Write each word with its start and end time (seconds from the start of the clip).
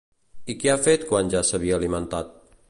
I 0.53 0.55
què 0.63 0.71
ha 0.75 0.81
fet 0.87 1.05
quan 1.11 1.31
ja 1.35 1.45
s'havia 1.51 1.77
alimentat? 1.81 2.35